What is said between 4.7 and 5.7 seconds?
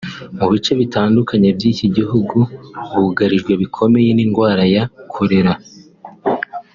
ya Kolera